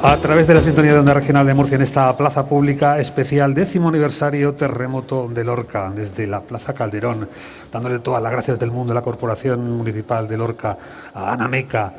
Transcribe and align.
A 0.00 0.16
través 0.16 0.46
de 0.46 0.54
la 0.54 0.60
sintonía 0.60 0.92
de 0.92 1.00
Onda 1.00 1.12
Regional 1.12 1.44
de 1.44 1.54
Murcia 1.54 1.74
en 1.74 1.82
esta 1.82 2.16
plaza 2.16 2.48
pública 2.48 2.98
especial, 2.98 3.52
décimo 3.52 3.88
aniversario 3.88 4.54
terremoto 4.54 5.28
de 5.28 5.44
Lorca, 5.44 5.92
desde 5.94 6.26
la 6.26 6.40
Plaza 6.40 6.72
Calderón, 6.72 7.28
dándole 7.72 7.98
todas 7.98 8.22
las 8.22 8.30
gracias 8.30 8.60
del 8.60 8.70
mundo 8.70 8.92
a 8.92 8.94
la 8.94 9.02
Corporación 9.02 9.76
Municipal 9.76 10.28
de 10.28 10.38
Lorca, 10.38 10.78
a 11.12 11.32
Ana 11.32 11.48
Meca, 11.48 11.92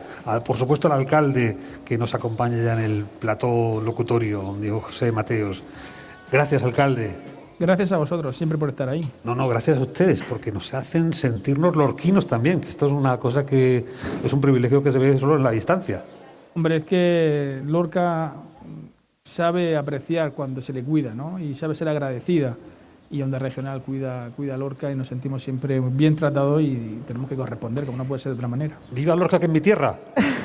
por 0.45 0.55
supuesto 0.55 0.87
al 0.87 0.97
alcalde 0.97 1.57
que 1.85 1.97
nos 1.97 2.15
acompaña 2.15 2.63
ya 2.63 2.73
en 2.73 2.79
el 2.79 3.05
plató 3.05 3.81
locutorio, 3.83 4.55
Diego 4.59 4.79
José 4.79 5.11
Mateos. 5.11 5.61
Gracias, 6.31 6.63
alcalde. 6.63 7.11
Gracias 7.59 7.91
a 7.91 7.97
vosotros, 7.97 8.35
siempre 8.37 8.57
por 8.57 8.69
estar 8.69 8.87
ahí. 8.87 9.11
No, 9.25 9.35
no, 9.35 9.47
gracias 9.49 9.77
a 9.77 9.81
ustedes, 9.81 10.23
porque 10.23 10.53
nos 10.53 10.73
hacen 10.73 11.11
sentirnos 11.13 11.75
lorquinos 11.75 12.27
también, 12.27 12.61
que 12.61 12.69
esto 12.69 12.85
es 12.85 12.93
una 12.93 13.17
cosa 13.17 13.45
que 13.45 13.85
es 14.23 14.31
un 14.31 14.39
privilegio 14.39 14.81
que 14.81 14.93
se 14.93 14.97
ve 14.97 15.19
solo 15.19 15.35
en 15.35 15.43
la 15.43 15.51
distancia. 15.51 16.01
Hombre, 16.59 16.75
es 16.75 16.83
que 16.83 17.61
Lorca 17.65 18.33
sabe 19.23 19.77
apreciar 19.77 20.33
cuando 20.33 20.61
se 20.61 20.73
le 20.73 20.83
cuida, 20.83 21.13
¿no? 21.13 21.39
Y 21.39 21.55
sabe 21.55 21.73
ser 21.73 21.87
agradecida 21.87 22.57
y 23.11 23.21
Onda 23.21 23.39
Regional 23.39 23.81
cuida, 23.81 24.29
cuida 24.35 24.53
a 24.53 24.57
Lorca 24.57 24.91
y 24.91 24.95
nos 24.95 25.07
sentimos 25.07 25.43
siempre 25.43 25.79
bien 25.79 26.15
tratados 26.15 26.61
y 26.61 27.01
tenemos 27.07 27.27
que 27.27 27.35
corresponder, 27.35 27.85
como 27.85 27.97
no 27.97 28.05
puede 28.05 28.19
ser 28.19 28.31
de 28.31 28.35
otra 28.35 28.47
manera. 28.47 28.77
¡Viva 28.91 29.15
Lorca, 29.15 29.39
que 29.39 29.45
es 29.45 29.51
mi 29.51 29.61
tierra! 29.61 29.95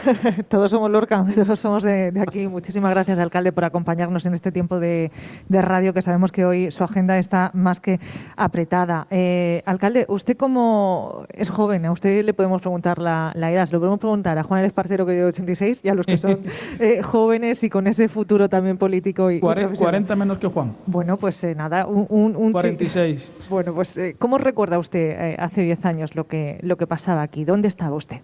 todos 0.48 0.70
somos 0.70 0.90
Lorca, 0.90 1.24
todos 1.34 1.60
somos 1.60 1.82
de, 1.82 2.12
aquí. 2.26 2.48
Muchísimas 2.48 2.90
gracias, 2.92 3.18
alcalde, 3.18 3.52
por 3.52 3.64
acompañarnos 3.64 4.24
en 4.26 4.34
este 4.34 4.50
tiempo 4.50 4.78
de, 4.78 5.10
radio, 5.50 5.92
que 5.92 6.00
sabemos 6.00 6.32
que 6.32 6.44
hoy 6.44 6.70
su 6.70 6.84
agenda 6.84 7.18
está 7.18 7.50
más 7.52 7.80
que 7.80 8.00
apretada. 8.36 9.06
Eh, 9.10 9.62
alcalde, 9.66 10.06
usted 10.08 10.36
como 10.36 11.26
es 11.32 11.50
joven, 11.50 11.84
a 11.84 11.92
usted 11.92 12.24
le 12.24 12.32
podemos 12.32 12.62
preguntar 12.62 12.98
la, 12.98 13.32
edad, 13.34 13.66
se 13.66 13.74
lo 13.74 13.80
podemos 13.80 14.00
preguntar 14.00 14.38
a 14.38 14.42
Juan 14.42 14.60
el 14.60 14.66
Esparcero, 14.66 15.04
que 15.04 15.12
de 15.12 15.24
86, 15.24 15.82
y 15.84 15.88
a 15.88 15.94
los 15.94 16.06
que 16.06 16.16
son 16.16 16.40
eh, 16.78 17.02
jóvenes 17.02 17.62
y 17.62 17.68
con 17.68 17.86
ese 17.86 18.08
futuro 18.08 18.48
también 18.48 18.78
político. 18.78 19.30
y 19.30 19.40
40, 19.40 20.16
menos 20.16 20.38
que 20.38 20.46
Juan. 20.46 20.74
Bueno, 20.86 21.18
pues 21.18 21.42
eh, 21.44 21.54
nada, 21.54 21.86
un 21.86 22.53
46. 22.54 23.32
Bueno, 23.50 23.74
pues 23.74 23.98
eh, 23.98 24.16
¿cómo 24.18 24.38
recuerda 24.38 24.78
usted 24.78 25.10
eh, 25.10 25.36
hace 25.38 25.62
10 25.62 25.84
años 25.86 26.14
lo 26.14 26.26
que, 26.26 26.58
lo 26.62 26.76
que 26.76 26.86
pasaba 26.86 27.22
aquí? 27.22 27.44
¿Dónde 27.44 27.68
estaba 27.68 27.96
usted? 27.96 28.18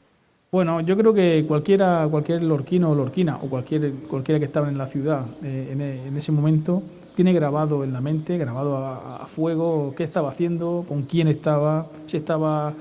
Bueno, 0.53 0.81
yo 0.81 0.97
creo 0.97 1.13
que 1.13 1.45
cualquiera, 1.47 2.07
cualquier 2.11 2.43
lorquino 2.43 2.91
o 2.91 2.95
lorquina 2.95 3.37
o 3.37 3.49
cualquier, 3.49 3.93
cualquiera 4.09 4.39
que 4.39 4.47
estaba 4.47 4.69
en 4.69 4.79
la 4.79 4.87
ciudad 4.87 5.27
eh, 5.45 6.07
en, 6.07 6.17
ese 6.17 6.33
momento 6.33 6.83
tiene 7.15 7.33
grabado 7.33 7.85
en 7.85 7.93
la 7.93 8.01
mente, 8.01 8.39
grabado 8.39 8.77
a, 8.77 9.27
fuego, 9.27 9.95
qué 9.97 10.05
estaba 10.05 10.31
haciendo, 10.31 10.85
con 10.89 11.03
quién 11.03 11.29
estaba, 11.29 11.87
si 12.07 12.17
estaba 12.17 12.73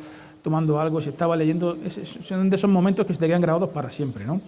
tomando 0.41 0.79
algo, 0.79 1.01
si 1.01 1.09
estaba 1.09 1.35
leyendo. 1.35 1.77
son 2.23 2.49
de 2.49 2.55
esos 2.55 2.69
momentos 2.69 3.05
que 3.05 3.13
se 3.13 3.19
te 3.19 3.27
quedan 3.27 3.41
grabados 3.41 3.69
para 3.69 3.89
siempre, 3.89 4.25
¿no? 4.25 4.39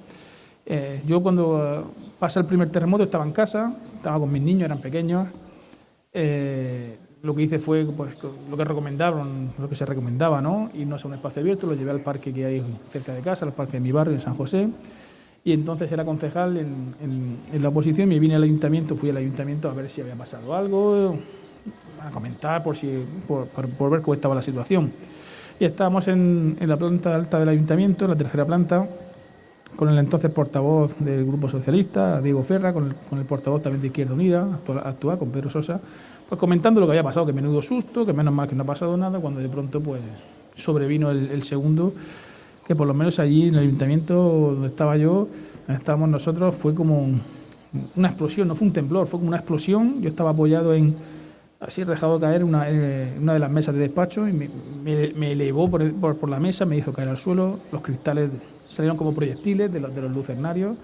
yo 1.05 1.21
cuando 1.21 1.91
pasa 2.17 2.39
el 2.39 2.45
primer 2.45 2.69
terremoto 2.69 3.03
estaba 3.03 3.25
en 3.25 3.33
casa, 3.33 3.73
estaba 3.93 4.19
con 4.19 4.31
mis 4.31 4.41
niños, 4.41 4.63
eran 4.63 4.79
pequeños, 4.79 5.27
eh, 6.13 6.97
lo 7.23 7.35
que 7.35 7.43
hice 7.43 7.59
fue 7.59 7.85
pues, 7.85 8.17
lo 8.49 8.57
que 8.57 8.63
recomendaron, 8.63 9.53
lo 9.57 9.69
que 9.69 9.75
se 9.75 9.85
recomendaba, 9.85 10.41
¿no? 10.41 10.69
Irnos 10.73 11.05
a 11.05 11.07
un 11.07 11.13
espacio 11.13 11.41
abierto, 11.41 11.67
lo 11.67 11.75
llevé 11.75 11.91
al 11.91 12.01
parque 12.01 12.33
que 12.33 12.45
hay 12.45 12.79
cerca 12.89 13.13
de 13.13 13.21
casa, 13.21 13.45
al 13.45 13.53
parque 13.53 13.73
de 13.73 13.79
mi 13.81 13.91
barrio, 13.91 14.13
en 14.13 14.19
San 14.19 14.35
José. 14.35 14.69
Y 15.43 15.53
entonces 15.53 15.91
era 15.91 16.05
concejal 16.05 16.57
en, 16.57 17.39
la 17.51 17.69
oposición, 17.69 18.09
me 18.09 18.19
vine 18.19 18.35
al 18.35 18.43
ayuntamiento, 18.43 18.95
fui 18.95 19.09
al 19.09 19.17
ayuntamiento 19.17 19.69
a 19.69 19.73
ver 19.73 19.89
si 19.89 20.01
había 20.01 20.15
pasado 20.15 20.55
algo, 20.55 21.17
a 21.99 22.11
comentar 22.11 22.63
por, 22.63 22.75
si, 22.75 23.05
por, 23.27 23.89
ver 23.89 24.01
cómo 24.01 24.13
estaba 24.13 24.35
la 24.35 24.41
situación. 24.43 24.91
Y 25.59 25.65
estábamos 25.65 26.07
en, 26.07 26.57
la 26.59 26.77
planta 26.77 27.15
alta 27.15 27.39
del 27.39 27.49
ayuntamiento, 27.49 28.05
en 28.05 28.11
la 28.11 28.17
tercera 28.17 28.45
planta, 28.45 28.87
con 29.75 29.89
el 29.89 29.97
entonces 29.97 30.29
portavoz 30.31 30.95
del 30.99 31.25
Grupo 31.25 31.49
Socialista, 31.49 32.21
Diego 32.21 32.43
Ferra, 32.43 32.73
con 32.73 32.93
el, 33.11 33.25
portavoz 33.25 33.61
también 33.61 33.81
de 33.81 33.87
Izquierda 33.87 34.13
Unida, 34.13 34.59
actual, 34.83 35.17
con 35.17 35.29
Pedro 35.29 35.49
Sosa, 35.49 35.79
pues 36.27 36.39
comentando 36.39 36.79
lo 36.79 36.87
que 36.87 36.91
había 36.91 37.03
pasado, 37.03 37.25
que 37.25 37.33
menudo 37.33 37.61
susto, 37.61 38.05
que 38.05 38.13
menos 38.13 38.33
mal 38.33 38.47
que 38.47 38.55
no 38.55 38.63
ha 38.63 38.65
pasado 38.65 38.95
nada, 38.97 39.19
cuando 39.19 39.39
de 39.39 39.49
pronto 39.49 39.81
pues 39.81 40.01
sobrevino 40.55 41.11
el, 41.11 41.43
segundo, 41.43 41.93
que 42.65 42.75
por 42.75 42.87
lo 42.87 42.93
menos 42.93 43.19
allí 43.19 43.47
en 43.47 43.55
el 43.55 43.61
ayuntamiento 43.61 44.13
donde 44.13 44.67
estaba 44.67 44.97
yo, 44.97 45.27
donde 45.67 45.79
estábamos 45.79 46.09
nosotros, 46.09 46.55
fue 46.55 46.75
como 46.75 47.09
una 47.95 48.07
explosión, 48.07 48.47
no 48.47 48.55
fue 48.55 48.67
un 48.67 48.73
temblor, 48.73 49.07
fue 49.07 49.19
como 49.19 49.29
una 49.29 49.37
explosión, 49.37 50.01
yo 50.01 50.09
estaba 50.09 50.31
apoyado 50.31 50.73
en, 50.73 50.95
así 51.59 51.83
dejado 51.83 52.19
caer 52.19 52.43
una, 52.43 52.69
eh, 52.69 53.15
una 53.19 53.33
de 53.33 53.39
las 53.39 53.49
mesas 53.49 53.73
de 53.73 53.81
despacho 53.81 54.27
y 54.27 54.33
me, 54.33 55.31
elevó 55.31 55.69
por, 55.69 55.93
por, 55.93 56.29
la 56.29 56.39
mesa, 56.39 56.65
me 56.65 56.77
hizo 56.77 56.91
caer 56.91 57.09
al 57.09 57.17
suelo, 57.17 57.59
los 57.71 57.81
cristales 57.81 58.29
salieron 58.71 58.97
como 58.97 59.13
proyectiles 59.13 59.71
de 59.71 59.79
los, 59.79 59.93
de 59.93 60.01
los 60.01 60.11
lucernarios. 60.11 60.77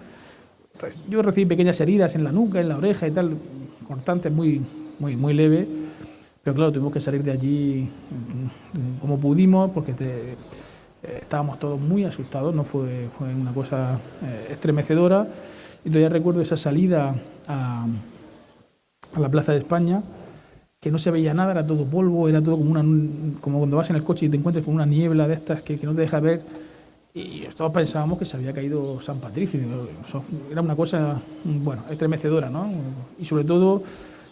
Yo 1.09 1.21
recibí 1.21 1.45
pequeñas 1.45 1.79
heridas 1.81 2.13
en 2.15 2.23
la 2.23 2.31
nuca, 2.31 2.59
en 2.59 2.69
la 2.69 2.77
oreja 2.77 3.07
y 3.07 3.11
tal, 3.11 3.35
cortantes 3.87 4.31
muy, 4.31 4.61
muy, 4.99 5.15
muy 5.15 5.33
leves, 5.33 5.67
pero 6.43 6.55
claro, 6.55 6.71
tuvimos 6.71 6.93
que 6.93 7.01
salir 7.01 7.23
de 7.23 7.31
allí 7.31 7.89
mm, 8.73 8.99
como 9.01 9.17
pudimos 9.19 9.71
porque 9.71 9.93
eh, 9.99 10.35
estábamos 11.21 11.59
todos 11.59 11.79
muy 11.79 12.03
asustados, 12.03 12.53
no 12.53 12.63
fue, 12.63 13.09
fue 13.17 13.33
una 13.33 13.53
cosa 13.53 13.99
eh, 14.23 14.49
estremecedora. 14.51 15.27
Y 15.83 15.89
todavía 15.89 16.09
recuerdo 16.09 16.41
esa 16.41 16.57
salida 16.57 17.15
a, 17.47 17.87
a 19.13 19.19
la 19.19 19.29
Plaza 19.29 19.53
de 19.53 19.59
España, 19.59 20.03
que 20.79 20.91
no 20.91 20.97
se 20.97 21.11
veía 21.11 21.33
nada, 21.33 21.51
era 21.51 21.65
todo 21.65 21.85
polvo, 21.85 22.29
era 22.29 22.41
todo 22.41 22.57
como, 22.57 22.71
una, 22.71 22.83
como 23.41 23.59
cuando 23.59 23.77
vas 23.77 23.89
en 23.89 23.95
el 23.95 24.03
coche 24.03 24.25
y 24.25 24.29
te 24.29 24.37
encuentras 24.37 24.63
con 24.63 24.75
una 24.75 24.85
niebla 24.85 25.27
de 25.27 25.33
estas 25.33 25.61
que, 25.61 25.79
que 25.79 25.85
no 25.85 25.93
te 25.93 26.01
deja 26.01 26.19
ver 26.19 26.41
y 27.13 27.47
todos 27.55 27.71
pensábamos 27.71 28.19
que 28.19 28.25
se 28.25 28.37
había 28.37 28.53
caído 28.53 29.01
San 29.01 29.19
Patricio. 29.19 29.59
Era 30.51 30.61
una 30.61 30.75
cosa, 30.75 31.19
bueno, 31.43 31.83
estremecedora, 31.89 32.49
¿no? 32.49 32.69
Y 33.17 33.25
sobre 33.25 33.43
todo, 33.43 33.81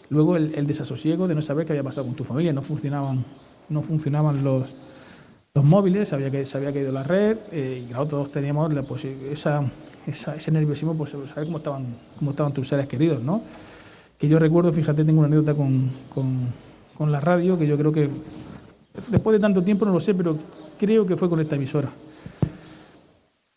luego 0.08 0.36
el, 0.36 0.66
desasosiego 0.66 1.26
de 1.26 1.34
no 1.34 1.42
saber 1.42 1.66
qué 1.66 1.72
había 1.72 1.82
pasado 1.82 2.06
con 2.06 2.14
tu 2.14 2.22
familia. 2.22 2.52
No 2.52 2.62
funcionaban, 2.62 3.24
no 3.68 3.82
funcionaban 3.82 4.44
los, 4.44 4.72
los 5.54 5.64
móviles, 5.64 6.10
sabía 6.10 6.30
que 6.30 6.46
se 6.46 6.56
había 6.58 6.72
caído 6.72 6.92
la 6.92 7.02
red 7.02 7.38
eh, 7.50 7.82
y 7.84 7.88
claro, 7.88 8.06
todos 8.06 8.30
teníamos 8.30 8.72
la, 8.72 8.82
pues, 8.82 9.04
esa, 9.04 9.64
ese 10.06 10.50
nerviosismo 10.52 10.96
por 10.96 11.08
saber 11.08 11.44
cómo 11.44 11.58
estaban, 11.58 11.86
cómo 12.18 12.30
estaban 12.30 12.52
tus 12.52 12.68
seres 12.68 12.86
queridos, 12.86 13.20
¿no? 13.20 13.42
Que 14.16 14.28
yo 14.28 14.38
recuerdo, 14.38 14.72
fíjate, 14.72 15.04
tengo 15.04 15.18
una 15.18 15.26
anécdota 15.26 15.54
con, 15.54 15.90
con, 16.08 16.52
con 16.96 17.10
la 17.10 17.18
radio 17.18 17.58
que 17.58 17.66
yo 17.66 17.76
creo 17.76 17.90
que 17.90 18.08
después 19.08 19.34
de 19.34 19.40
tanto 19.40 19.62
tiempo 19.62 19.84
no 19.84 19.92
lo 19.92 20.00
sé, 20.00 20.14
pero 20.14 20.38
creo 20.78 21.04
que 21.04 21.16
fue 21.16 21.28
con 21.28 21.40
esta 21.40 21.56
emisora 21.56 21.90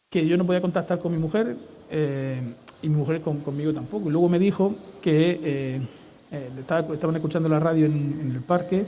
que 0.10 0.26
yo 0.26 0.38
no 0.38 0.46
podía 0.46 0.60
contactar 0.60 0.98
con 0.98 1.12
mi 1.12 1.20
mujer 1.20 1.56
eh, 1.92 2.42
y 2.82 2.90
mi 2.90 2.96
mujer 2.96 3.22
conmigo 3.22 3.72
tampoco. 3.72 4.10
Y 4.10 4.12
luego 4.12 4.28
me 4.28 4.40
dijo 4.40 4.76
que 5.02 5.40
eh, 5.44 5.82
eh, 6.32 6.50
estaban 6.60 7.16
escuchando 7.16 7.48
la 7.48 7.60
radio 7.60 7.86
en, 7.86 8.32
el 8.34 8.42
parque 8.42 8.88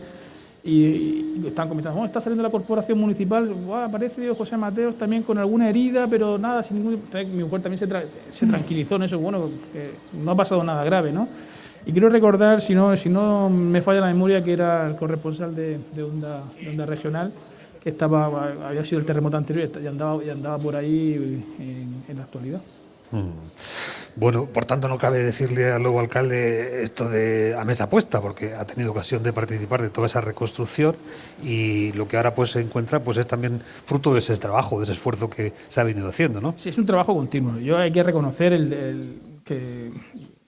y, 0.64 1.46
estaban 1.46 1.70
comentando, 1.70 2.02
oh, 2.02 2.06
está 2.06 2.20
saliendo 2.22 2.42
la 2.42 2.50
corporación 2.50 2.98
municipal, 2.98 3.54
aparece 3.72 4.34
José 4.34 4.58
Mateos 4.58 4.98
también 4.98 5.22
con 5.22 5.38
alguna 5.38 5.70
herida, 5.70 6.08
pero 6.08 6.40
nada, 6.40 6.64
sin 6.64 6.78
ningún... 6.78 7.04
Mi 7.36 7.44
mujer 7.44 7.62
también 7.62 7.80
se, 8.32 8.48
tranquilizó 8.48 8.96
en 8.96 9.04
eso, 9.04 9.20
bueno, 9.20 9.50
no 10.14 10.32
ha 10.32 10.36
pasado 10.36 10.64
nada 10.64 10.84
grave, 10.84 11.12
¿no? 11.12 11.28
Y 11.86 11.92
quiero 11.92 12.10
recordar, 12.10 12.62
si 12.62 12.74
no, 12.74 12.96
si 12.98 13.10
no 13.10 13.50
me 13.50 13.82
falla 13.82 14.02
la 14.02 14.08
memoria, 14.08 14.44
que 14.44 14.54
era 14.54 14.88
el 14.88 14.96
corresponsal 14.96 15.56
de, 15.56 15.80
onda, 16.04 16.46
de 16.60 16.70
onda 16.70 16.86
regional, 16.86 17.32
que 17.82 17.90
estaba 17.90 18.26
había 18.68 18.86
sido 18.86 19.00
el 19.00 19.06
terremoto 19.06 19.38
anterior 19.38 19.70
y 19.82 19.88
andaba, 19.88 20.24
y 20.24 20.30
andaba 20.30 20.58
por 20.58 20.76
ahí 20.76 21.44
en, 21.60 22.16
la 22.16 22.24
actualidad. 22.24 22.62
Mm. 23.12 23.30
Bueno, 24.16 24.46
por 24.46 24.66
tanto 24.66 24.88
no 24.90 24.98
cabe 24.98 25.24
decirle 25.24 25.72
al 25.72 25.82
nuevo 25.82 26.00
alcalde 26.00 26.84
esto 26.84 27.10
de 27.10 27.56
a 27.58 27.64
mesa 27.64 27.90
puesta, 27.90 28.22
porque 28.22 28.54
ha 28.54 28.66
tenido 28.66 28.92
ocasión 28.92 29.24
de 29.24 29.32
participar 29.32 29.82
de 29.82 29.90
toda 29.90 30.08
esa 30.08 30.22
reconstrucción 30.22 30.96
y 31.42 31.94
lo 31.94 32.08
que 32.08 32.18
ahora 32.18 32.36
pues 32.36 32.52
se 32.52 32.60
encuentra 32.60 33.00
pues 33.00 33.18
es 33.18 33.28
también 33.28 33.62
fruto 33.86 34.14
de 34.14 34.20
ese 34.20 34.36
trabajo, 34.38 34.78
de 34.78 34.84
ese 34.84 34.94
esfuerzo 34.94 35.30
que 35.30 35.54
se 35.70 35.82
ha 35.82 35.84
venido 35.86 36.10
haciendo, 36.10 36.42
¿no? 36.42 36.54
Sí, 36.58 36.70
es 36.70 36.78
un 36.78 36.86
trabajo 36.86 37.16
continuo. 37.16 37.58
Yo 37.60 37.78
hay 37.78 37.92
que 37.92 38.04
reconocer 38.04 38.52
el, 38.54 39.18
que 39.46 39.92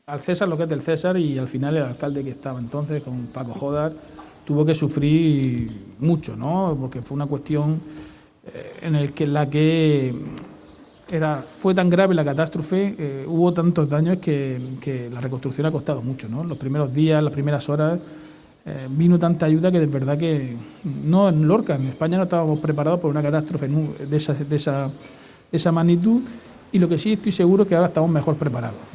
al 0.05 0.21
César 0.21 0.49
lo 0.49 0.57
que 0.57 0.63
es 0.63 0.69
del 0.69 0.81
César 0.81 1.17
y 1.17 1.39
al 1.39 1.47
final 1.47 1.77
el 1.77 1.83
alcalde 1.83 2.23
que 2.23 2.31
estaba 2.31 2.59
entonces 2.59 3.01
con 3.01 3.27
Paco 3.27 3.53
Jodar 3.53 3.93
tuvo 4.45 4.65
que 4.65 4.75
sufrir 4.75 5.71
mucho, 5.99 6.35
¿no? 6.35 6.77
Porque 6.79 7.01
fue 7.01 7.15
una 7.15 7.25
cuestión 7.25 7.79
eh, 8.45 8.79
en 8.81 8.95
el 8.95 9.13
que 9.13 9.25
la 9.27 9.49
que 9.49 10.13
era, 11.11 11.41
fue 11.41 11.73
tan 11.73 11.89
grave 11.89 12.13
la 12.15 12.25
catástrofe, 12.25 12.95
eh, 12.97 13.25
hubo 13.27 13.53
tantos 13.53 13.89
daños 13.89 14.17
que, 14.19 15.09
la 15.11 15.21
reconstrucción 15.21 15.67
ha 15.67 15.71
costado 15.71 16.01
mucho, 16.01 16.27
¿no? 16.27 16.43
Los 16.43 16.57
primeros 16.57 16.93
días, 16.93 17.23
las 17.23 17.33
primeras 17.33 17.67
horas, 17.69 17.99
eh, 18.65 18.87
vino 18.89 19.19
tanta 19.19 19.45
ayuda 19.45 19.71
que 19.71 19.79
de 19.79 19.85
verdad 19.85 20.17
que 20.17 20.55
no 20.83 21.29
en 21.29 21.47
Lorca, 21.47 21.75
en 21.75 21.87
España 21.87 22.17
no 22.17 22.23
estábamos 22.23 22.59
preparados 22.59 22.99
por 22.99 23.11
una 23.11 23.21
catástrofe 23.21 23.67
de 23.67 24.17
esa, 24.17 24.33
de 24.33 24.55
esa, 24.55 24.87
de 25.51 25.57
esa 25.57 25.71
magnitud 25.71 26.21
y 26.71 26.79
lo 26.79 26.87
que 26.87 26.97
sí 26.97 27.13
estoy 27.13 27.31
seguro 27.31 27.63
es 27.63 27.69
que 27.69 27.75
ahora 27.75 27.89
estamos 27.89 28.09
mejor 28.09 28.35
preparados. 28.35 28.92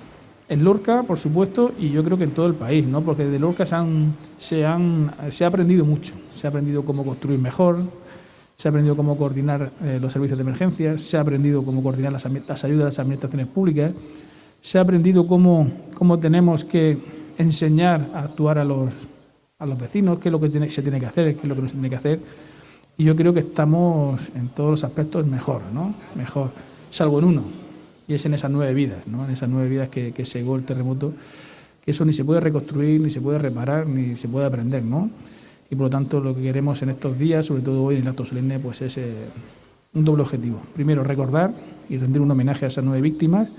En 0.48 0.64
Lorca, 0.64 1.02
por 1.02 1.18
supuesto, 1.18 1.72
y 1.78 1.90
yo 1.90 2.02
creo 2.02 2.16
que 2.16 2.24
en 2.24 2.30
todo 2.30 2.46
el 2.46 2.54
país, 2.54 2.86
¿no? 2.86 3.02
porque 3.02 3.24
de 3.26 3.38
Lorca 3.38 3.66
se, 3.66 3.74
han, 3.74 4.14
se, 4.38 4.64
han, 4.64 5.12
se 5.30 5.44
ha 5.44 5.48
aprendido 5.48 5.84
mucho. 5.84 6.14
Se 6.32 6.46
ha 6.46 6.50
aprendido 6.50 6.84
cómo 6.86 7.04
construir 7.04 7.38
mejor, 7.38 7.82
se 8.56 8.66
ha 8.66 8.70
aprendido 8.70 8.96
cómo 8.96 9.16
coordinar 9.18 9.70
eh, 9.82 9.98
los 10.00 10.12
servicios 10.12 10.38
de 10.38 10.42
emergencia, 10.42 10.96
se 10.96 11.18
ha 11.18 11.20
aprendido 11.20 11.62
cómo 11.62 11.82
coordinar 11.82 12.12
las, 12.12 12.24
ayudas 12.26 12.64
de 12.64 12.84
las 12.84 12.98
administraciones 12.98 13.46
públicas, 13.46 13.92
se 14.62 14.78
ha 14.78 14.80
aprendido 14.80 15.26
cómo, 15.26 15.70
cómo 15.94 16.18
tenemos 16.18 16.64
que 16.64 16.98
enseñar 17.36 18.08
a 18.14 18.20
actuar 18.20 18.58
a 18.58 18.64
los, 18.64 18.94
a 19.58 19.66
los 19.66 19.78
vecinos, 19.78 20.18
qué 20.18 20.28
es 20.28 20.32
lo 20.32 20.40
que 20.40 20.70
se 20.70 20.82
tiene 20.82 20.98
que 20.98 21.06
hacer, 21.06 21.36
qué 21.36 21.42
es 21.42 21.48
lo 21.48 21.54
que 21.54 21.62
no 21.62 21.68
se 21.68 21.74
tiene 21.74 21.90
que 21.90 21.96
hacer. 21.96 22.20
Y 22.96 23.04
yo 23.04 23.14
creo 23.14 23.34
que 23.34 23.40
estamos 23.40 24.30
en 24.34 24.48
todos 24.48 24.70
los 24.70 24.82
aspectos 24.82 25.26
mejor, 25.26 25.60
¿no? 25.72 25.94
Mejor, 26.16 26.50
salvo 26.90 27.18
en 27.20 27.26
uno, 27.26 27.44
y 28.08 28.14
es 28.14 28.26
en 28.26 28.34
esas 28.34 28.50
nueve 28.50 28.74
vidas, 28.74 29.06
¿no? 29.06 29.24
En 29.24 29.30
esas 29.30 29.48
nueve 29.48 29.68
vidas 29.68 29.90
que, 29.90 30.12
que 30.12 30.24
segó 30.24 30.56
el 30.56 30.64
terremoto, 30.64 31.12
que 31.84 31.90
eso 31.90 32.04
ni 32.04 32.12
se 32.12 32.24
puede 32.24 32.40
reconstruir, 32.40 33.00
ni 33.00 33.10
se 33.10 33.20
puede 33.20 33.38
reparar, 33.38 33.86
ni 33.86 34.16
se 34.16 34.26
puede 34.28 34.46
aprender, 34.46 34.82
¿no? 34.82 35.10
Y 35.70 35.76
por 35.76 35.84
lo 35.84 35.90
tanto 35.90 36.18
lo 36.18 36.34
que 36.34 36.42
queremos 36.42 36.80
en 36.82 36.88
estos 36.88 37.18
días, 37.18 37.46
sobre 37.46 37.62
todo 37.62 37.84
hoy 37.84 37.96
en 37.96 38.02
el 38.02 38.08
acto 38.08 38.24
solemne, 38.24 38.58
pues 38.58 38.80
es 38.80 38.96
eh, 38.96 39.12
un 39.92 40.04
doble 40.04 40.22
objetivo. 40.22 40.60
Primero, 40.74 41.04
recordar 41.04 41.52
y 41.88 41.98
rendir 41.98 42.22
un 42.22 42.30
homenaje 42.30 42.64
a 42.64 42.68
esas 42.68 42.82
nueve 42.82 43.02
víctimas, 43.02 43.50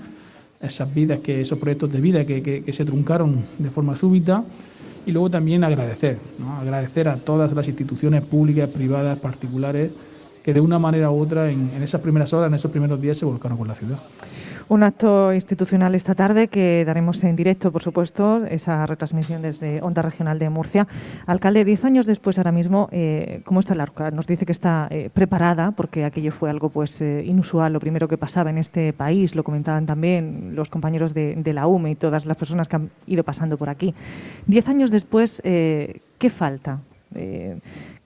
esas 0.60 0.92
vidas, 0.92 1.20
que, 1.20 1.40
esos 1.40 1.58
proyectos 1.58 1.92
de 1.92 2.00
vida 2.00 2.26
que, 2.26 2.42
que, 2.42 2.64
que 2.64 2.72
se 2.72 2.84
truncaron 2.84 3.44
de 3.58 3.70
forma 3.70 3.96
súbita, 3.96 4.44
y 5.06 5.12
luego 5.12 5.30
también 5.30 5.64
agradecer, 5.64 6.18
¿no? 6.38 6.56
agradecer 6.56 7.08
a 7.08 7.16
todas 7.16 7.52
las 7.52 7.66
instituciones 7.68 8.22
públicas, 8.22 8.68
privadas, 8.68 9.18
particulares, 9.18 9.92
que 10.42 10.54
de 10.54 10.60
una 10.60 10.78
manera 10.78 11.10
u 11.10 11.20
otra 11.20 11.50
en, 11.50 11.70
esas 11.82 12.00
primeras 12.00 12.32
horas, 12.32 12.48
en 12.48 12.54
esos 12.54 12.70
primeros 12.70 13.00
días 13.00 13.18
se 13.18 13.24
volcaron 13.24 13.58
con 13.58 13.68
la 13.68 13.74
ciudad. 13.74 13.98
Un 14.68 14.84
acto 14.84 15.32
institucional 15.34 15.96
esta 15.96 16.14
tarde 16.14 16.46
que 16.46 16.84
daremos 16.84 17.24
en 17.24 17.34
directo, 17.34 17.72
por 17.72 17.82
supuesto, 17.82 18.44
esa 18.46 18.86
retransmisión 18.86 19.42
desde 19.42 19.82
Onda 19.82 20.00
Regional 20.00 20.38
de 20.38 20.48
Murcia. 20.48 20.86
Alcalde, 21.26 21.64
diez 21.64 21.84
años 21.84 22.06
después, 22.06 22.38
ahora 22.38 22.52
mismo, 22.52 22.88
eh, 22.92 23.42
¿cómo 23.44 23.58
está 23.58 23.74
la 23.74 23.82
ARCA? 23.82 24.12
Nos 24.12 24.28
dice 24.28 24.46
que 24.46 24.52
está 24.52 24.86
eh, 24.90 25.10
preparada, 25.12 25.72
porque 25.72 26.04
aquello 26.04 26.30
fue 26.30 26.50
algo 26.50 26.68
pues 26.68 27.00
eh, 27.00 27.24
inusual, 27.26 27.72
lo 27.72 27.80
primero 27.80 28.06
que 28.06 28.16
pasaba 28.16 28.50
en 28.50 28.58
este 28.58 28.92
país, 28.92 29.34
lo 29.34 29.42
comentaban 29.42 29.86
también 29.86 30.52
los 30.54 30.70
compañeros 30.70 31.14
de, 31.14 31.34
de, 31.34 31.52
la 31.52 31.66
UME 31.66 31.90
y 31.90 31.94
todas 31.96 32.24
las 32.24 32.36
personas 32.36 32.68
que 32.68 32.76
han 32.76 32.90
ido 33.08 33.24
pasando 33.24 33.58
por 33.58 33.70
aquí. 33.70 33.92
Diez 34.46 34.68
años 34.68 34.92
después, 34.92 35.42
¿qué 35.42 36.30
falta? 36.30 36.78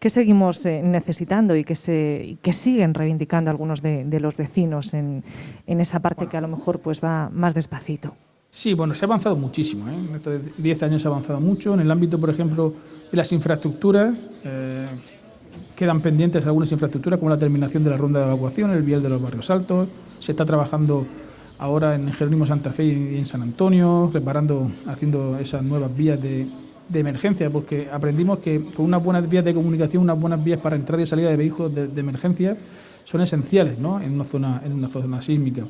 ¿Qué 0.05 0.11
seguimos 0.11 0.67
eh, 0.67 0.83
necesitando 0.85 1.57
y 1.57 1.65
que, 1.65 1.75
se, 1.75 2.23
y 2.33 2.37
que 2.37 2.53
siguen 2.53 2.93
reivindicando 2.93 3.51
algunos 3.51 3.81
de, 3.81 4.05
de 4.05 4.21
los 4.21 4.37
vecinos 4.37 4.93
en, 4.93 5.25
en, 5.67 5.81
esa 5.81 6.01
parte 6.01 6.27
que 6.27 6.37
a 6.37 6.43
lo 6.43 6.49
mejor 6.49 6.81
pues 6.81 7.03
va 7.03 7.31
más 7.33 7.55
despacito? 7.55 8.15
Sí, 8.51 8.75
bueno, 8.75 8.95
se 8.95 9.07
ha 9.07 9.09
avanzado 9.09 9.35
muchísimo. 9.37 9.89
¿eh? 9.89 9.95
En 9.95 10.15
estos 10.15 10.43
10 10.59 10.83
años 10.83 11.01
se 11.01 11.09
ha 11.09 11.11
avanzado 11.11 11.41
mucho. 11.41 11.73
En 11.73 11.81
el 11.81 11.91
ámbito, 11.91 12.21
por 12.21 12.29
ejemplo, 12.29 12.75
de 13.11 13.17
las 13.17 13.33
infraestructuras, 13.33 14.15
eh, 14.45 14.89
quedan 15.75 16.03
pendientes 16.03 16.45
algunas 16.45 16.71
infraestructuras, 16.71 17.19
como 17.19 17.31
la 17.31 17.39
terminación 17.39 17.83
de 17.83 17.89
la 17.89 17.97
ronda 17.97 18.21
de 18.21 18.27
evacuación, 18.27 18.73
el 18.73 18.83
vial 18.83 19.03
de 19.03 19.09
los 19.09 19.23
barrios 19.23 19.49
altos. 19.49 19.89
Se 20.19 20.33
está 20.33 20.45
trabajando 20.45 21.07
ahora 21.59 21.95
en 21.95 22.13
Jerónimo 22.13 22.45
Santa 22.45 22.73
Fe 22.73 22.85
y 22.85 23.17
en 23.17 23.25
San 23.25 23.41
Antonio, 23.41 24.11
reparando, 24.13 24.71
haciendo 24.87 25.39
esas 25.39 25.63
nuevas 25.63 25.97
vías 25.97 26.21
de, 26.21 26.47
de 26.89 27.01
emergencia, 27.01 27.51
porque 27.51 27.89
aprendimos 27.91 28.39
que 28.39 28.63
con 28.75 28.87
unas 28.87 29.03
buenas 29.03 29.29
vías 29.29 29.45
de 29.45 29.55
comunicación, 29.55 30.03
unas 30.03 30.19
buenas 30.19 30.43
vías 30.43 30.61
para 30.61 30.77
entrada 30.77 31.03
y 31.03 31.07
salida 31.07 31.31
de 31.31 31.37
vehículos 31.37 31.75
de, 31.75 32.01
emergencia 32.01 32.57
son 33.05 33.21
esenciales 33.21 33.79
¿no? 33.79 34.01
en, 34.01 34.13
una 34.13 34.25
zona, 34.25 34.63
en 34.65 34.73
una 34.73 34.89
zona 34.89 35.21
sísmica. 35.23 35.65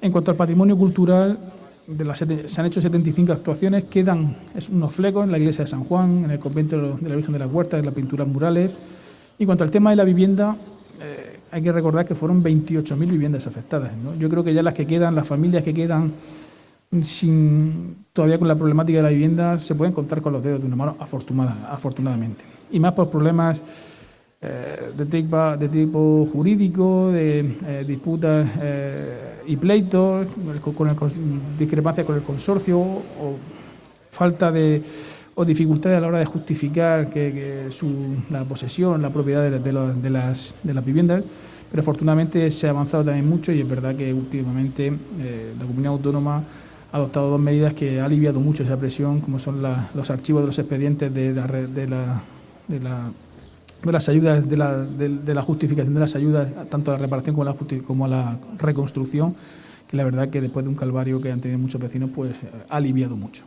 En 0.00 0.12
cuanto 0.12 0.30
al 0.30 0.36
patrimonio 0.36 0.76
cultural, 0.76 1.38
se 2.14 2.60
han 2.60 2.66
hecho 2.66 2.80
75 2.80 3.32
actuaciones, 3.32 3.84
quedan 3.84 4.36
unos 4.70 4.92
flecos 4.92 5.24
en 5.24 5.32
la 5.32 5.38
iglesia 5.38 5.64
de 5.64 5.70
San 5.70 5.84
Juan, 5.84 6.24
en 6.24 6.30
el 6.32 6.38
convento 6.38 6.96
de 6.96 7.08
la 7.08 7.16
Virgen 7.16 7.32
de 7.32 7.38
las 7.38 7.50
Huertas, 7.50 7.78
en 7.78 7.86
las 7.86 7.94
pinturas 7.94 8.26
murales. 8.26 8.72
Y 9.38 9.42
en 9.44 9.46
cuanto 9.46 9.64
al 9.64 9.70
tema 9.70 9.90
de 9.90 9.96
la 9.96 10.04
vivienda, 10.04 10.56
eh, 11.00 11.38
hay 11.50 11.62
que 11.62 11.72
recordar 11.72 12.04
que 12.04 12.14
fueron 12.14 12.42
28.000 12.42 12.98
viviendas 13.10 13.46
afectadas. 13.46 13.96
¿no? 13.96 14.14
Yo 14.16 14.28
creo 14.28 14.42
que 14.42 14.52
ya 14.52 14.62
las 14.62 14.74
que 14.74 14.86
quedan, 14.86 15.14
las 15.14 15.26
familias 15.26 15.62
que 15.62 15.72
quedan 15.72 16.12
sin, 17.04 18.06
todavía 18.12 18.38
con 18.38 18.48
la 18.48 18.54
problemática 18.54 18.98
de 18.98 19.02
la 19.02 19.10
vivienda 19.10 19.58
se 19.58 19.74
pueden 19.74 19.92
contar 19.92 20.22
con 20.22 20.32
los 20.32 20.42
dedos 20.42 20.60
de 20.60 20.66
una 20.66 20.76
mano, 20.76 20.96
afortunada, 20.98 21.68
afortunadamente. 21.70 22.44
Y 22.70 22.80
más 22.80 22.92
por 22.92 23.10
problemas 23.10 23.60
eh, 24.40 24.92
de, 24.96 25.06
tipo, 25.06 25.56
de, 25.56 25.68
tipo, 25.68 26.26
jurídico, 26.32 27.10
de 27.12 27.56
eh, 27.66 27.84
disputas 27.86 28.48
eh, 28.60 29.42
y 29.46 29.56
pleitos, 29.56 30.26
con, 30.76 30.88
el, 30.88 30.96
discrepancias 31.58 32.06
con 32.06 32.16
el 32.16 32.22
consorcio 32.22 32.78
o 32.78 33.36
falta 34.10 34.50
de 34.50 34.82
o 35.38 35.44
dificultades 35.44 35.98
a 35.98 36.00
la 36.00 36.06
hora 36.06 36.18
de 36.18 36.24
justificar 36.24 37.10
que, 37.10 37.30
que 37.66 37.70
su, 37.70 38.16
la 38.30 38.44
posesión, 38.44 39.02
la 39.02 39.10
propiedad 39.10 39.50
de, 39.50 39.72
las, 40.10 40.54
de 40.62 40.74
las 40.74 40.84
viviendas 40.84 41.22
pero 41.70 41.80
afortunadamente 41.80 42.50
se 42.50 42.66
ha 42.66 42.70
avanzado 42.70 43.04
también 43.04 43.28
mucho 43.28 43.52
y 43.52 43.60
es 43.60 43.68
verdad 43.68 43.94
que 43.94 44.12
últimamente 44.12 44.92
eh, 45.18 45.54
la 45.58 45.64
comunidad 45.64 45.92
autónoma 45.92 46.44
adoptado 46.92 47.30
dos 47.30 47.40
medidas 47.40 47.74
que 47.74 48.00
ha 48.00 48.04
aliviado 48.04 48.40
mucho 48.40 48.62
esa 48.62 48.76
presión, 48.76 49.20
como 49.20 49.38
son 49.38 49.62
los 49.94 50.10
archivos 50.10 50.42
de 50.42 50.46
los 50.46 50.58
expedientes 50.58 51.12
de, 51.12 51.32
la, 51.32 51.46
de, 51.46 51.86
la, 51.86 52.22
de, 52.68 52.80
la, 52.80 53.10
de 53.82 53.92
las 53.92 54.08
ayudas, 54.08 54.48
de 54.48 54.56
la, 54.56 54.78
de, 54.78 55.34
la, 55.34 55.42
justificación 55.42 55.94
de 55.94 56.00
las 56.00 56.14
ayudas, 56.14 56.48
tanto 56.70 56.92
a 56.92 56.94
la 56.94 57.00
reparación 57.00 57.36
como 57.36 57.48
a 57.48 57.52
la, 57.52 57.82
como 57.86 58.04
a 58.04 58.08
la 58.08 58.38
reconstrucción, 58.58 59.34
que 59.88 59.96
la 59.96 60.04
verdad 60.04 60.28
que 60.30 60.40
después 60.40 60.64
de 60.64 60.70
un 60.70 60.76
calvario 60.76 61.20
que 61.20 61.30
han 61.30 61.40
tenido 61.40 61.58
muchos 61.58 61.80
vecinos, 61.80 62.10
pues 62.14 62.32
ha 62.68 62.76
aliviado 62.76 63.16
mucho. 63.16 63.44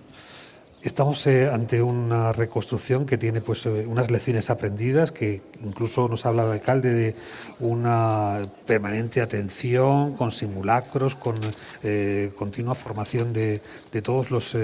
Estamos 0.82 1.28
eh, 1.28 1.50
ante 1.52 1.82
una 1.82 2.32
reconstrucción 2.32 3.06
que 3.06 3.18
tiene 3.18 3.42
pues 3.42 3.66
eh, 3.66 3.86
unas 3.86 4.10
lecciones 4.10 4.50
aprendidas, 4.50 5.12
que 5.12 5.42
incluso 5.60 6.08
nos 6.08 6.26
habla 6.26 6.46
el 6.46 6.52
alcalde 6.54 6.94
de 6.94 7.16
una 7.60 8.42
permanente 8.66 9.20
atención, 9.20 10.16
con 10.16 10.32
simulacros, 10.32 11.16
con 11.16 11.38
eh, 11.84 12.32
continua 12.38 12.76
formación 12.76 13.34
de, 13.34 13.62
de 13.92 14.02
todos 14.02 14.32
los 14.32 14.56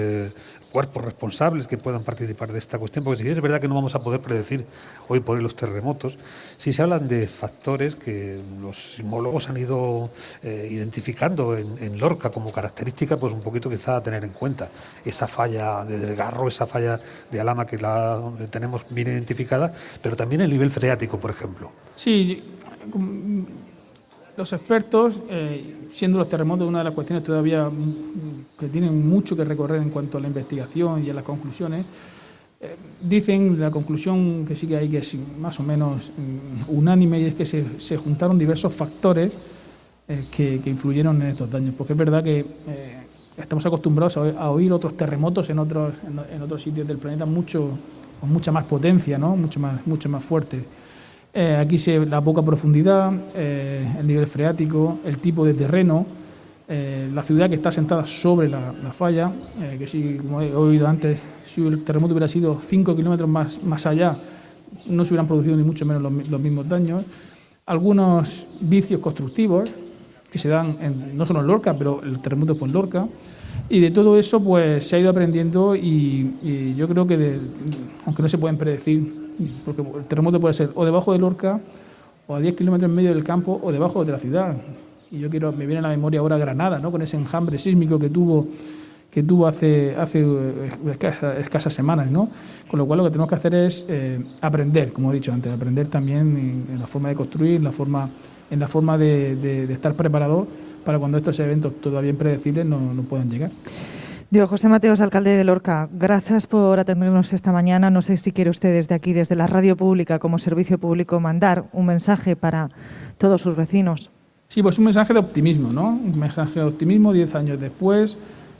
cuerpos 0.70 1.04
responsables 1.04 1.66
que 1.66 1.78
puedan 1.78 2.02
participar 2.02 2.52
de 2.52 2.58
esta 2.58 2.78
cuestión, 2.78 3.04
porque 3.04 3.22
si 3.22 3.28
es 3.28 3.40
verdad 3.40 3.60
que 3.60 3.68
no 3.68 3.74
vamos 3.74 3.94
a 3.94 4.02
poder 4.02 4.20
predecir 4.20 4.66
hoy 5.08 5.20
por 5.20 5.36
hoy 5.36 5.42
los 5.42 5.56
terremotos, 5.56 6.18
sí 6.56 6.72
se 6.72 6.82
hablan 6.82 7.08
de 7.08 7.26
factores 7.26 7.94
que 7.94 8.40
los 8.60 8.94
sismólogos 8.94 9.48
han 9.48 9.56
ido 9.56 10.10
eh, 10.42 10.68
identificando 10.70 11.56
en, 11.56 11.78
en, 11.80 11.98
Lorca 11.98 12.30
como 12.30 12.52
característica, 12.52 13.16
pues 13.16 13.32
un 13.32 13.40
poquito 13.40 13.70
quizá 13.70 13.96
a 13.96 14.02
tener 14.02 14.24
en 14.24 14.30
cuenta. 14.30 14.68
Esa 15.04 15.26
falla 15.26 15.84
de 15.84 15.98
desgarro, 15.98 16.48
esa 16.48 16.66
falla 16.66 17.00
de 17.30 17.40
alama 17.40 17.66
que 17.66 17.78
la 17.78 18.20
tenemos 18.50 18.84
bien 18.90 19.08
identificada, 19.08 19.72
pero 20.02 20.16
también 20.16 20.42
el 20.42 20.50
nivel 20.50 20.70
freático, 20.70 21.18
por 21.18 21.30
ejemplo. 21.30 21.70
Sí, 21.94 22.42
los 24.36 24.52
expertos, 24.52 25.22
eh, 25.30 25.88
siendo 25.90 26.18
los 26.18 26.28
terremotos 26.28 26.68
una 26.68 26.78
de 26.78 26.84
las 26.84 26.94
cuestiones 26.94 27.24
todavía 27.24 27.70
que 28.58 28.68
tienen 28.68 29.08
mucho 29.08 29.36
que 29.36 29.44
recorrer 29.44 29.80
en 29.82 29.90
cuanto 29.90 30.18
a 30.18 30.20
la 30.20 30.28
investigación 30.28 31.04
y 31.04 31.10
a 31.10 31.14
las 31.14 31.24
conclusiones, 31.24 31.86
eh, 32.60 32.76
dicen 33.02 33.58
la 33.58 33.70
conclusión 33.70 34.44
que 34.46 34.56
sí 34.56 34.66
que 34.66 34.76
hay 34.76 34.88
que 34.88 34.98
es 34.98 35.16
más 35.38 35.58
o 35.60 35.62
menos 35.62 36.10
um, 36.16 36.78
unánime 36.78 37.20
y 37.20 37.24
es 37.26 37.34
que 37.34 37.46
se, 37.46 37.78
se 37.78 37.96
juntaron 37.96 38.38
diversos 38.38 38.74
factores 38.74 39.32
eh, 40.08 40.26
que, 40.30 40.60
que, 40.62 40.70
influyeron 40.70 41.20
en 41.22 41.28
estos 41.28 41.50
daños, 41.50 41.74
porque 41.76 41.92
es 41.94 41.98
verdad 41.98 42.22
que 42.22 42.44
estamos 43.36 43.66
acostumbrados 43.66 44.16
a, 44.16 44.50
oír 44.50 44.72
otros 44.72 44.96
terremotos 44.96 45.50
en 45.50 45.58
otros, 45.58 45.94
en 46.32 46.42
otros 46.42 46.62
sitios 46.62 46.86
del 46.86 46.98
planeta 46.98 47.26
mucho, 47.26 47.70
con 48.20 48.32
mucha 48.32 48.52
más 48.52 48.64
potencia, 48.64 49.18
¿no? 49.18 49.36
mucho, 49.36 49.60
más, 49.60 49.86
mucho 49.86 50.08
más 50.08 50.24
fuerte. 50.24 50.64
Eh, 51.38 51.54
aquí 51.54 51.76
se 51.76 52.06
la 52.06 52.22
poca 52.22 52.40
profundidad, 52.40 53.12
eh, 53.34 53.86
el 54.00 54.06
nivel 54.06 54.26
freático, 54.26 55.00
el 55.04 55.18
tipo 55.18 55.44
de 55.44 55.52
terreno, 55.52 56.06
eh, 56.66 57.10
la 57.12 57.22
ciudad 57.22 57.50
que 57.50 57.56
está 57.56 57.70
sentada 57.70 58.06
sobre 58.06 58.48
la, 58.48 58.72
la 58.72 58.90
falla, 58.90 59.30
que 59.78 59.86
si, 59.86 60.14
como 60.14 60.40
he 60.40 60.54
oído 60.54 60.88
antes, 60.88 61.20
si 61.44 61.60
el 61.66 61.84
terremoto 61.84 62.14
hubiera 62.14 62.26
sido 62.26 62.58
5 62.58 62.96
kilómetros 62.96 63.28
más, 63.28 63.62
más 63.62 63.84
allá, 63.84 64.16
no 64.86 65.04
se 65.04 65.12
hubieran 65.12 65.26
producido 65.26 65.58
ni 65.58 65.62
mucho 65.62 65.84
menos 65.84 66.02
los, 66.02 66.26
los, 66.26 66.40
mismos 66.40 66.66
daños. 66.66 67.04
Algunos 67.66 68.48
vicios 68.58 69.02
constructivos 69.02 69.70
que 70.32 70.38
se 70.38 70.48
dan 70.48 70.78
en, 70.80 71.18
no 71.18 71.26
solo 71.26 71.40
en 71.40 71.48
Lorca, 71.48 71.76
pero 71.76 72.00
el 72.02 72.18
terremoto 72.20 72.56
fue 72.56 72.68
en 72.68 72.72
Lorca. 72.72 73.06
Y 73.68 73.80
de 73.80 73.90
todo 73.90 74.18
eso 74.18 74.42
pues 74.42 74.86
se 74.86 74.96
ha 74.96 74.98
ido 75.00 75.10
aprendiendo 75.10 75.76
y, 75.76 76.74
yo 76.78 76.88
creo 76.88 77.06
que, 77.06 77.38
aunque 78.06 78.22
no 78.22 78.28
se 78.30 78.38
pueden 78.38 78.56
predecir 78.56 79.25
porque 79.64 79.82
el 79.82 80.04
terremoto 80.06 80.40
puede 80.40 80.54
ser 80.54 80.70
o 80.74 80.84
debajo 80.84 81.12
de 81.12 81.18
Lorca, 81.18 81.60
o 82.26 82.34
a 82.34 82.40
10 82.40 82.56
kilómetros 82.56 82.90
en 82.90 82.96
medio 82.96 83.14
del 83.14 83.24
campo, 83.24 83.60
o 83.62 83.72
debajo 83.72 84.04
de 84.04 84.12
la 84.12 84.18
ciudad. 84.18 84.56
Y 85.10 85.18
yo 85.18 85.30
quiero, 85.30 85.52
me 85.52 85.66
viene 85.66 85.78
a 85.78 85.82
la 85.82 85.88
memoria 85.88 86.20
ahora 86.20 86.36
Granada, 86.36 86.78
¿no? 86.78 86.90
con 86.90 87.02
ese 87.02 87.16
enjambre 87.16 87.58
sísmico 87.58 87.98
que 87.98 88.10
tuvo 88.10 88.48
que 89.10 89.22
tuvo 89.22 89.46
hace, 89.46 89.96
hace 89.96 90.22
escasas, 90.90 91.38
escasas 91.38 91.72
semanas, 91.72 92.10
¿no? 92.10 92.28
Con 92.68 92.78
lo 92.78 92.84
cual 92.84 92.98
lo 92.98 93.04
que 93.04 93.10
tenemos 93.10 93.30
que 93.30 93.34
hacer 93.36 93.54
es 93.54 93.86
eh, 93.88 94.22
aprender, 94.42 94.92
como 94.92 95.10
he 95.10 95.14
dicho 95.14 95.32
antes, 95.32 95.50
aprender 95.50 95.88
también 95.88 96.66
en, 96.70 96.78
la 96.78 96.86
forma 96.86 97.08
de 97.08 97.14
construir, 97.14 97.54
en 97.54 97.64
la 97.64 97.72
forma, 97.72 98.10
en 98.50 98.60
la 98.60 98.68
forma 98.68 98.98
de 98.98 99.72
estar 99.72 99.94
preparado 99.94 100.46
para 100.86 101.00
cuando 101.00 101.18
estos 101.18 101.38
eventos 101.40 101.80
todavía 101.80 102.10
impredecibles 102.10 102.64
no, 102.64 102.94
no 102.94 103.02
puedan 103.02 103.28
llegar. 103.28 103.50
Diego 104.28 104.48
José 104.48 104.68
Mateos, 104.68 105.00
alcalde 105.00 105.30
de 105.30 105.44
Lorca, 105.44 105.88
gracias 105.92 106.48
por 106.48 106.80
atendernos 106.80 107.32
esta 107.32 107.52
mañana. 107.52 107.90
No 107.90 108.02
sé 108.02 108.16
si 108.16 108.32
quiere 108.32 108.50
usted 108.50 108.72
desde 108.72 108.94
aquí, 108.96 109.12
desde 109.12 109.36
la 109.36 109.46
radio 109.46 109.76
pública, 109.76 110.18
como 110.18 110.38
servicio 110.38 110.78
público, 110.78 111.20
mandar 111.20 111.66
un 111.72 111.86
mensaje 111.86 112.34
para 112.34 112.70
todos 113.18 113.40
sus 113.40 113.54
vecinos. 113.54 114.10
Sí, 114.48 114.62
pues 114.62 114.78
un 114.78 114.86
mensaje 114.86 115.12
de 115.12 115.20
optimismo, 115.20 115.72
¿no? 115.72 115.90
Un 115.90 116.18
mensaje 116.18 116.58
de 116.58 116.66
optimismo 116.66 117.12
diez 117.12 117.34
años 117.34 117.60
después, 117.60 118.16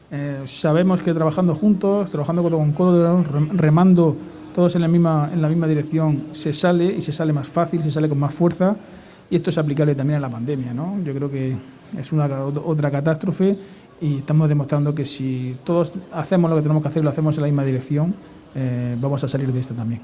Eh, 0.09 0.43
sabemos 0.45 1.03
que 1.03 1.13
trabajando 1.13 1.53
juntos, 1.57 2.13
trabajando 2.13 2.41
con 2.49 2.71
codo, 2.71 3.25
remando 3.55 4.17
todos 4.55 4.77
en 4.77 4.83
la, 4.83 4.87
misma, 4.87 5.31
en 5.33 5.43
la 5.43 5.49
misma 5.49 5.67
dirección, 5.67 6.29
se 6.31 6.53
sale 6.53 6.85
y 6.95 7.03
se 7.03 7.13
sale 7.13 7.33
más 7.33 7.49
fácil, 7.49 7.83
se 7.83 7.91
sale 7.91 8.09
con 8.09 8.17
más 8.21 8.33
fuerza. 8.33 8.77
Y 9.29 9.35
esto 9.35 9.51
es 9.51 9.59
aplicable 9.59 9.97
también 9.97 10.19
a 10.19 10.21
la 10.21 10.31
pandemia. 10.31 10.73
¿no? 10.73 11.03
Yo 11.05 11.13
creo 11.13 11.29
que 11.29 11.57
es 11.99 12.13
una 12.13 12.29
otra 12.65 12.89
catástrofe 12.89 13.59
y 14.01 14.19
estamos 14.19 14.49
demostrando 14.49 14.95
que 14.95 15.05
si 15.05 15.57
todos 15.65 15.93
hacemos 16.13 16.51
lo 16.51 16.57
que 16.57 16.63
tenemos 16.63 16.83
que 16.83 16.89
hacer 16.89 17.01
y 17.01 17.05
lo 17.05 17.11
hacemos 17.11 17.37
en 17.37 17.43
la 17.43 17.47
misma 17.47 17.65
dirección, 17.65 18.15
eh, 18.55 18.97
vamos 19.01 19.23
a 19.25 19.29
salir 19.29 19.53
de 19.53 19.61
esto 19.61 19.75
también. 19.75 20.01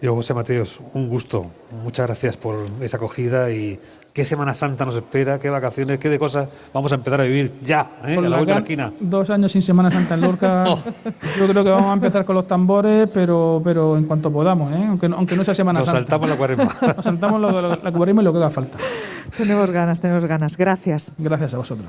Diego 0.00 0.16
José 0.16 0.34
Mateos, 0.34 0.80
un 0.92 1.08
gusto. 1.08 1.46
Muchas 1.82 2.06
gracias 2.06 2.36
por 2.36 2.66
esa 2.80 2.98
acogida 2.98 3.50
y 3.50 3.78
qué 4.12 4.24
Semana 4.24 4.52
Santa 4.52 4.84
nos 4.84 4.96
espera, 4.96 5.38
qué 5.38 5.48
vacaciones, 5.48 5.98
qué 5.98 6.08
de 6.08 6.18
cosas 6.18 6.48
vamos 6.74 6.92
a 6.92 6.96
empezar 6.96 7.20
a 7.20 7.24
vivir 7.24 7.52
ya, 7.64 7.90
¿eh? 8.04 8.14
la, 8.20 8.36
vuelta 8.36 8.38
de 8.38 8.46
la 8.46 8.58
esquina. 8.58 8.92
Dos 9.00 9.30
años 9.30 9.52
sin 9.52 9.62
Semana 9.62 9.90
Santa 9.90 10.14
en 10.14 10.20
Lorca. 10.20 10.64
Oh. 10.74 10.78
Yo 11.38 11.46
creo 11.48 11.62
que 11.62 11.70
vamos 11.70 11.90
a 11.90 11.92
empezar 11.94 12.24
con 12.24 12.34
los 12.34 12.46
tambores, 12.46 13.08
pero, 13.12 13.60
pero 13.62 13.96
en 13.96 14.04
cuanto 14.04 14.30
podamos, 14.30 14.72
¿eh? 14.72 14.84
aunque, 14.88 15.06
aunque 15.06 15.36
no 15.36 15.44
sea 15.44 15.54
Semana 15.54 15.80
nos 15.80 15.86
Santa. 15.86 16.00
Saltamos 16.00 16.28
la 16.28 16.36
cuaresma. 16.36 16.64
Nos 16.96 17.04
saltamos 17.04 17.40
la, 17.40 17.78
la 17.82 17.92
cuaresma 17.92 18.22
y 18.22 18.24
lo 18.24 18.32
que 18.32 18.38
haga 18.38 18.50
falta. 18.50 18.78
Tenemos 19.36 19.70
ganas, 19.70 20.00
tenemos 20.00 20.24
ganas. 20.24 20.56
Gracias. 20.56 21.12
Gracias 21.18 21.54
a 21.54 21.58
vosotros. 21.58 21.88